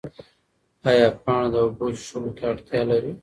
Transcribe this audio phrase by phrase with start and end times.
[0.89, 3.11] ایا پاڼه د اوبو څښلو ته اړتیا لري؟